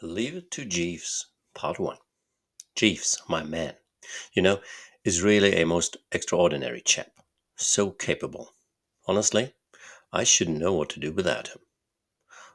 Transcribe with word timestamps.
Leave 0.00 0.36
It 0.36 0.50
to 0.52 0.64
Jeeves, 0.64 1.26
Part 1.54 1.80
1. 1.80 1.98
Jeeves, 2.76 3.20
my 3.28 3.42
man, 3.42 3.74
you 4.32 4.40
know, 4.40 4.60
is 5.02 5.22
really 5.22 5.56
a 5.56 5.66
most 5.66 5.96
extraordinary 6.12 6.80
chap. 6.80 7.10
So 7.56 7.90
capable. 7.90 8.54
Honestly, 9.08 9.54
I 10.12 10.22
shouldn't 10.22 10.60
know 10.60 10.72
what 10.72 10.88
to 10.90 11.00
do 11.00 11.10
without 11.10 11.48
him. 11.48 11.58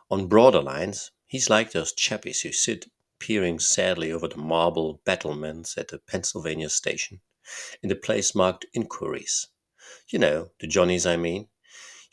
On 0.10 0.28
broader 0.28 0.62
lines, 0.62 1.12
he's 1.26 1.50
like 1.50 1.74
those 1.74 1.94
chappies 1.94 2.44
who 2.44 2.54
sit 2.54 2.90
peering 3.20 3.60
sadly 3.60 4.10
over 4.10 4.30
the 4.30 4.38
marble 4.38 5.02
battlements 5.04 5.78
at 5.78 5.90
the 5.90 6.00
Pennsylvania 6.00 6.70
station 6.70 7.20
in 7.82 7.90
the 7.90 7.96
place 7.98 8.34
marked 8.34 8.66
Inquiries. 8.72 9.48
You 10.08 10.20
know, 10.20 10.52
the 10.62 10.68
Johnnies 10.68 11.06
I 11.06 11.18
mean. 11.18 11.50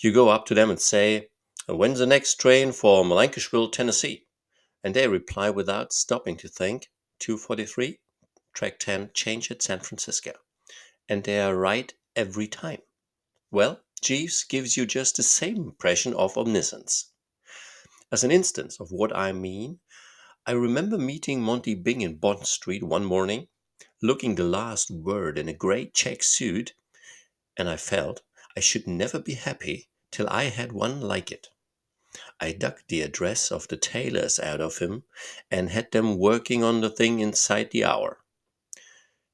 You 0.01 0.11
go 0.13 0.29
up 0.29 0.45
to 0.47 0.55
them 0.55 0.71
and 0.71 0.81
say, 0.81 1.29
When's 1.69 2.01
the 2.01 2.07
next 2.07 2.41
train 2.41 2.73
for 2.73 3.05
Melonsquashville, 3.05 3.71
Tennessee? 3.71 4.27
And 4.83 4.95
they 4.95 5.09
reply 5.09 5.51
without 5.51 5.93
stopping 5.93 6.37
to 6.39 6.49
think 6.49 6.91
243 7.19 8.01
track 8.55 8.79
10 8.79 9.11
change 9.15 9.51
at 9.51 9.63
san 9.63 9.81
francisco. 9.81 10.33
And 11.09 11.25
they 11.25 11.41
are 11.41 11.55
right 11.55 11.93
every 12.17 12.49
time. 12.49 12.81
Well 13.51 13.83
jeeves 14.01 14.45
gives 14.45 14.77
you 14.77 14.87
just 14.87 15.17
the 15.17 15.23
same 15.23 15.57
impression 15.57 16.15
of 16.15 16.39
omniscience. 16.39 17.13
As 18.11 18.25
an 18.25 18.31
instance 18.31 18.81
of 18.81 18.91
what 18.91 19.15
i 19.15 19.31
mean 19.31 19.81
i 20.47 20.53
remember 20.53 20.97
meeting 20.97 21.41
monty 21.41 21.75
Byng 21.75 22.01
in 22.01 22.17
bond 22.17 22.47
street 22.47 22.83
one 22.83 23.05
morning 23.05 23.49
looking 24.03 24.35
the 24.35 24.45
last 24.45 24.91
word 24.91 25.37
in 25.39 25.49
a 25.49 25.53
grey 25.53 25.91
check 25.91 26.23
suit 26.23 26.75
and 27.57 27.69
i 27.69 27.77
felt 27.77 28.23
i 28.57 28.61
should 28.61 28.87
never 28.87 29.21
be 29.21 29.35
happy 29.35 29.91
till 30.11 30.27
i 30.31 30.45
had 30.45 30.73
one 30.73 31.01
like 31.01 31.31
it 31.31 31.49
I 32.43 32.53
dug 32.53 32.81
the 32.89 33.03
address 33.03 33.53
of 33.53 33.69
the 33.69 33.77
tailors 33.77 34.39
out 34.39 34.63
of 34.63 34.79
him 34.79 35.05
and 35.51 35.69
had 35.69 35.93
them 35.93 36.17
working 36.17 36.65
on 36.65 36.81
the 36.81 36.89
thing 36.89 37.21
inside 37.21 37.71
the 37.71 37.85
hour. 37.85 38.19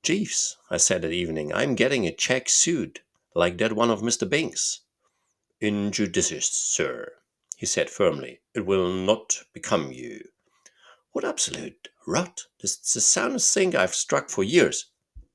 Jeeves, 0.03 0.56
I 0.70 0.77
said 0.78 1.03
that 1.03 1.12
evening, 1.12 1.53
I'm 1.53 1.77
getting 1.77 2.06
a 2.06 2.12
check 2.12 2.48
suit 2.48 3.03
like 3.34 3.58
that 3.58 3.75
one 3.75 3.91
of 3.91 4.03
Mr. 4.03 4.28
Byng's. 4.28 4.80
Injudicious, 5.61 6.50
sir, 6.50 7.12
he 7.56 7.67
said 7.67 7.91
firmly. 7.91 8.41
It 8.55 8.67
will 8.67 8.92
not 8.92 9.45
become 9.52 9.92
you. 9.92 10.28
What 11.12 11.25
absolute 11.25 11.89
rot! 12.06 12.47
This 12.61 12.73
is 12.73 12.92
the 12.92 13.00
soundest 13.00 13.55
thing 13.55 13.75
I've 13.75 13.95
struck 13.95 14.30
for 14.30 14.45
years. 14.45 14.86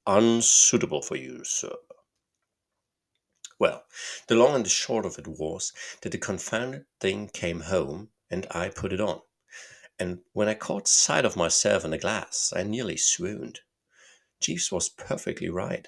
Unsuitable 0.05 1.01
for 1.01 1.15
you, 1.15 1.43
sir. 1.43 1.75
Well, 3.61 3.85
the 4.25 4.33
long 4.33 4.55
and 4.55 4.65
the 4.65 4.71
short 4.71 5.05
of 5.05 5.19
it 5.19 5.27
was 5.27 5.71
that 6.01 6.11
the 6.11 6.17
confounded 6.17 6.85
thing 6.99 7.29
came 7.29 7.59
home 7.59 8.09
and 8.27 8.47
I 8.49 8.69
put 8.69 8.91
it 8.91 8.99
on. 8.99 9.21
And 9.99 10.21
when 10.33 10.47
I 10.47 10.55
caught 10.55 10.87
sight 10.87 11.25
of 11.25 11.35
myself 11.35 11.85
in 11.85 11.91
the 11.91 11.99
glass, 11.99 12.51
I 12.55 12.63
nearly 12.63 12.97
swooned. 12.97 13.59
Jeeves 14.39 14.71
was 14.71 14.89
perfectly 14.89 15.47
right. 15.47 15.87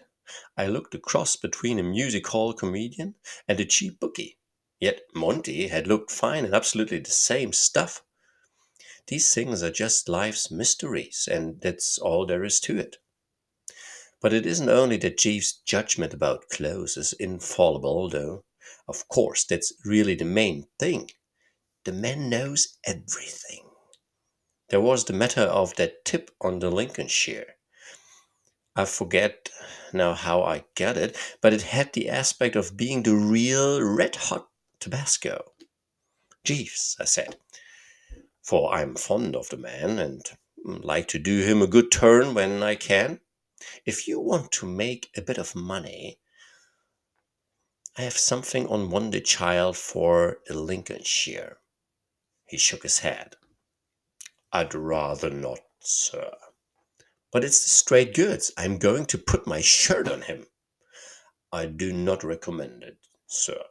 I 0.55 0.67
looked 0.67 0.93
a 0.93 0.99
cross 0.99 1.35
between 1.35 1.79
a 1.79 1.83
music 1.83 2.27
hall 2.27 2.53
comedian 2.53 3.15
and 3.47 3.59
a 3.59 3.65
cheap 3.65 3.99
bookie. 3.99 4.37
Yet 4.79 5.01
Monty 5.15 5.69
had 5.69 5.87
looked 5.87 6.11
fine 6.11 6.45
in 6.45 6.53
absolutely 6.53 6.99
the 6.99 7.09
same 7.09 7.53
stuff. 7.53 8.03
These 9.07 9.33
things 9.33 9.63
are 9.63 9.71
just 9.71 10.07
life's 10.07 10.51
mysteries, 10.51 11.27
and 11.27 11.59
that's 11.59 11.97
all 11.97 12.27
there 12.27 12.43
is 12.43 12.59
to 12.59 12.77
it. 12.77 12.97
But 14.23 14.31
it 14.31 14.45
isn't 14.45 14.69
only 14.69 14.95
that 14.99 15.17
Jeeves' 15.17 15.51
judgment 15.65 16.13
about 16.13 16.47
clothes 16.47 16.95
is 16.95 17.11
infallible, 17.11 18.07
though, 18.07 18.45
of 18.87 19.05
course, 19.09 19.43
that's 19.43 19.73
really 19.83 20.15
the 20.15 20.23
main 20.23 20.67
thing. 20.79 21.11
The 21.83 21.91
man 21.91 22.29
knows 22.29 22.77
everything. 22.85 23.69
There 24.69 24.79
was 24.79 25.03
the 25.03 25.11
matter 25.11 25.41
of 25.41 25.75
that 25.75 26.05
tip 26.05 26.31
on 26.39 26.59
the 26.59 26.71
Lincolnshire. 26.71 27.57
I 28.77 28.85
forget 28.85 29.49
now 29.91 30.13
how 30.13 30.41
I 30.41 30.63
got 30.75 30.95
it, 30.95 31.17
but 31.41 31.51
it 31.51 31.63
had 31.63 31.91
the 31.91 32.07
aspect 32.07 32.55
of 32.55 32.77
being 32.77 33.03
the 33.03 33.15
real 33.15 33.81
red 33.81 34.15
hot 34.15 34.47
Tabasco. 34.79 35.51
Jeeves, 36.45 36.95
I 36.97 37.03
said, 37.03 37.35
for 38.41 38.73
I'm 38.73 38.95
fond 38.95 39.35
of 39.35 39.49
the 39.49 39.57
man 39.57 39.99
and 39.99 40.21
like 40.63 41.09
to 41.09 41.19
do 41.19 41.41
him 41.41 41.61
a 41.61 41.67
good 41.67 41.91
turn 41.91 42.33
when 42.33 42.63
I 42.63 42.75
can. 42.75 43.19
If 43.85 44.07
you 44.07 44.19
want 44.19 44.51
to 44.53 44.65
make 44.65 45.09
a 45.15 45.21
bit 45.21 45.37
of 45.37 45.55
money, 45.55 46.19
I 47.97 48.01
have 48.01 48.17
something 48.17 48.67
on 48.67 48.89
Wonder 48.89 49.19
Child 49.19 49.77
for 49.77 50.39
the 50.47 50.59
Lincolnshire. 50.59 51.59
He 52.45 52.57
shook 52.57 52.83
his 52.83 52.99
head. 52.99 53.35
I'd 54.51 54.73
rather 54.73 55.29
not, 55.29 55.59
sir. 55.79 56.31
But 57.31 57.43
it's 57.43 57.63
the 57.63 57.69
straight 57.69 58.13
goods. 58.13 58.51
I'm 58.57 58.77
going 58.77 59.05
to 59.07 59.17
put 59.17 59.47
my 59.47 59.61
shirt 59.61 60.07
on 60.07 60.23
him. 60.23 60.45
I 61.51 61.65
do 61.65 61.93
not 61.93 62.23
recommend 62.23 62.83
it, 62.83 62.97
sir. 63.27 63.61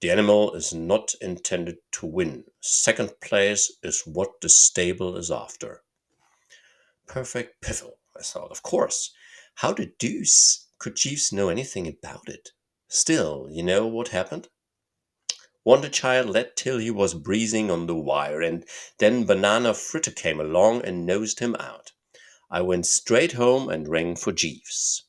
The 0.00 0.10
animal 0.10 0.54
is 0.54 0.74
not 0.74 1.14
intended 1.22 1.78
to 1.92 2.06
win. 2.06 2.44
Second 2.60 3.20
place 3.22 3.72
is 3.82 4.02
what 4.06 4.40
the 4.42 4.48
stable 4.48 5.16
is 5.16 5.30
after. 5.30 5.82
Perfect 7.06 7.62
piffle, 7.62 7.98
I 8.14 8.22
thought. 8.22 8.50
Of 8.50 8.62
course. 8.62 9.14
How 9.60 9.72
the 9.72 9.86
deuce 9.86 10.66
could 10.78 10.96
Jeeves 10.96 11.32
know 11.32 11.48
anything 11.48 11.88
about 11.88 12.28
it? 12.28 12.50
Still, 12.88 13.48
you 13.50 13.62
know 13.62 13.86
what 13.86 14.08
happened? 14.08 14.50
Wonder 15.64 15.88
Child 15.88 16.28
led 16.28 16.56
till 16.56 16.76
he 16.76 16.90
was 16.90 17.14
breezing 17.14 17.70
on 17.70 17.86
the 17.86 17.94
wire, 17.94 18.42
and 18.42 18.68
then 18.98 19.24
Banana 19.24 19.72
Fritter 19.72 20.10
came 20.10 20.40
along 20.40 20.84
and 20.84 21.06
nosed 21.06 21.40
him 21.40 21.56
out. 21.56 21.92
I 22.50 22.60
went 22.60 22.84
straight 22.84 23.32
home 23.32 23.70
and 23.70 23.88
rang 23.88 24.14
for 24.16 24.30
Jeeves. 24.30 25.04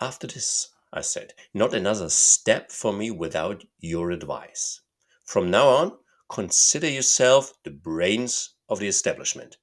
After 0.00 0.28
this, 0.28 0.68
I 0.92 1.00
said, 1.00 1.34
not 1.52 1.74
another 1.74 2.08
step 2.08 2.70
for 2.70 2.92
me 2.92 3.10
without 3.10 3.64
your 3.80 4.12
advice. 4.12 4.80
From 5.24 5.50
now 5.50 5.68
on, 5.68 5.98
consider 6.30 6.88
yourself 6.88 7.52
the 7.64 7.70
brains 7.72 8.54
of 8.68 8.78
the 8.78 8.86
establishment. 8.86 9.56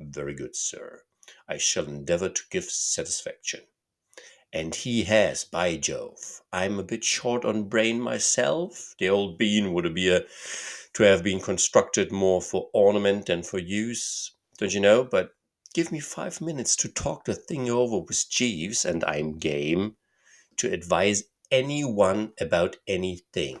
Very 0.00 0.34
good, 0.34 0.56
sir. 0.56 1.02
I 1.48 1.58
shall 1.58 1.86
endeavor 1.86 2.28
to 2.28 2.42
give 2.50 2.64
satisfaction. 2.64 3.62
And 4.52 4.74
he 4.74 5.04
has, 5.04 5.44
by 5.44 5.76
Jove. 5.76 6.40
I'm 6.52 6.78
a 6.78 6.84
bit 6.84 7.04
short 7.04 7.44
on 7.44 7.68
brain 7.68 8.00
myself. 8.00 8.94
The 8.98 9.08
old 9.08 9.36
bean 9.36 9.72
would 9.72 9.92
be 9.94 10.08
a, 10.08 10.24
to 10.94 11.02
have 11.02 11.22
been 11.22 11.40
constructed 11.40 12.12
more 12.12 12.40
for 12.40 12.70
ornament 12.72 13.26
than 13.26 13.42
for 13.42 13.58
use, 13.58 14.32
don't 14.58 14.72
you 14.72 14.80
know? 14.80 15.04
But 15.04 15.32
give 15.74 15.92
me 15.92 16.00
five 16.00 16.40
minutes 16.40 16.76
to 16.76 16.88
talk 16.88 17.24
the 17.24 17.34
thing 17.34 17.68
over 17.68 17.98
with 17.98 18.30
Jeeves, 18.30 18.84
and 18.84 19.04
I'm 19.04 19.36
game 19.36 19.96
to 20.56 20.72
advise 20.72 21.24
anyone 21.50 22.32
about 22.40 22.76
anything. 22.86 23.60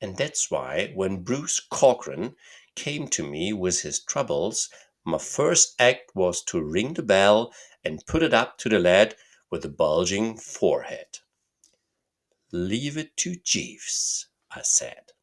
And 0.00 0.16
that's 0.16 0.50
why 0.50 0.92
when 0.94 1.22
Bruce 1.22 1.60
Corcoran 1.60 2.36
came 2.76 3.08
to 3.08 3.28
me 3.28 3.52
with 3.52 3.82
his 3.82 4.02
troubles, 4.02 4.70
my 5.04 5.18
first 5.18 5.74
act 5.78 6.14
was 6.14 6.42
to 6.42 6.62
ring 6.62 6.94
the 6.94 7.02
bell 7.02 7.52
and 7.84 8.06
put 8.06 8.22
it 8.22 8.34
up 8.34 8.58
to 8.58 8.68
the 8.68 8.78
lad 8.78 9.16
with 9.50 9.62
the 9.62 9.68
bulging 9.68 10.36
forehead. 10.36 11.18
Leave 12.52 12.96
it 12.96 13.16
to 13.16 13.36
Jeeves, 13.36 14.28
I 14.50 14.62
said. 14.62 15.13